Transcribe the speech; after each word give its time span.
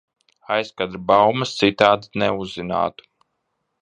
Aizkadra 0.55 1.01
baumas 1.11 1.53
citādi 1.59 2.21
neuzzinātu. 2.23 3.11